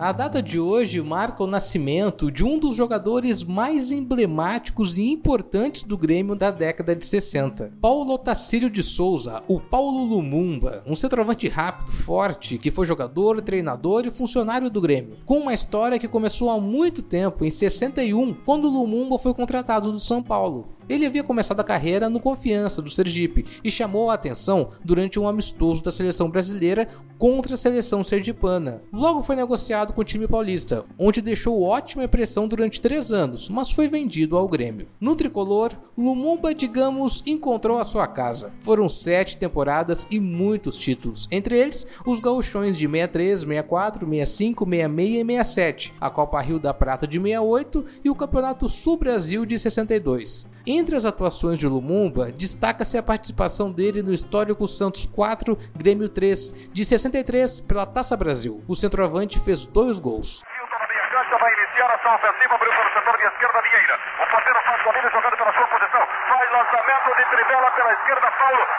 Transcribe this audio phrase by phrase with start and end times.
[0.00, 5.84] A data de hoje marca o nascimento de um dos jogadores mais emblemáticos e importantes
[5.84, 7.74] do Grêmio da década de 60.
[7.82, 14.06] Paulo Otacílio de Souza, o Paulo Lumumba, um centroavante rápido, forte, que foi jogador, treinador
[14.06, 15.18] e funcionário do Grêmio.
[15.26, 20.00] Com uma história que começou há muito tempo, em 61, quando Lumumba foi contratado do
[20.00, 20.79] São Paulo.
[20.90, 25.28] Ele havia começado a carreira no Confiança do Sergipe e chamou a atenção durante um
[25.28, 28.78] amistoso da seleção brasileira contra a seleção sergipana.
[28.92, 33.70] Logo foi negociado com o time paulista, onde deixou ótima impressão durante três anos, mas
[33.70, 34.88] foi vendido ao Grêmio.
[35.00, 38.50] No tricolor, Lumumba, digamos, encontrou a sua casa.
[38.58, 45.08] Foram sete temporadas e muitos títulos, entre eles os gauchões de 63, 64, 65, 66
[45.08, 49.56] e 67, a Copa Rio da Prata de 68 e o Campeonato Sul Brasil de
[49.56, 50.50] 62.
[50.66, 56.70] Entre as atuações de Lumumba, destaca-se a participação dele no histórico Santos 4, Grêmio 3,
[56.70, 58.62] de 63 pela Taça Brasil.
[58.68, 60.44] O centroavante fez dois gols.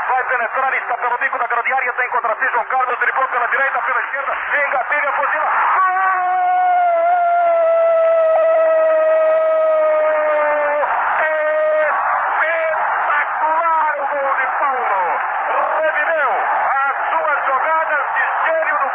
[0.08, 1.94] Vai penetrar, está pelo bico da grande área.
[1.94, 4.38] Tem contra si João Carlos, driblou pela direita, pela esquerda.
[4.68, 5.61] Engatilha, fuzila.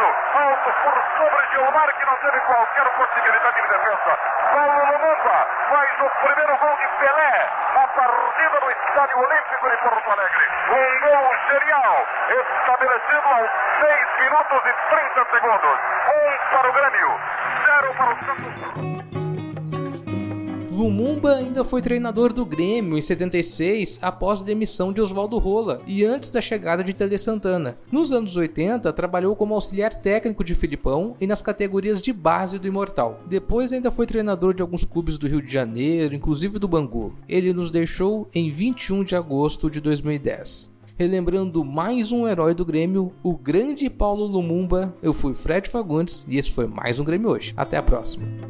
[0.00, 4.18] esquerdo, alto por sobre Gilmar, que não teve qualquer possibilidade de defesa.
[4.50, 10.10] Paulo Lumumba faz o primeiro gol de Pelé na partida do Estádio Olímpico de Porto
[10.10, 10.48] Alegre.
[10.70, 15.80] Um gol genial, estabelecido aos 6 minutos e 30 segundos.
[16.08, 17.20] Um para o Grêmio,
[17.64, 19.19] zero para o Santos.
[20.80, 26.06] Lumumba ainda foi treinador do Grêmio em 76 após a demissão de Oswaldo Rola e
[26.06, 27.76] antes da chegada de Tele Santana.
[27.92, 32.66] Nos anos 80, trabalhou como auxiliar técnico de Filipão e nas categorias de base do
[32.66, 33.20] Imortal.
[33.26, 37.14] Depois ainda foi treinador de alguns clubes do Rio de Janeiro, inclusive do Bangu.
[37.28, 43.10] Ele nos deixou em 21 de agosto de 2010 relembrando mais um herói do Grêmio,
[43.22, 44.94] o grande Paulo Lumumba.
[45.02, 47.54] Eu fui Fred Fagundes e esse foi mais um Grêmio hoje.
[47.56, 48.49] Até a próxima.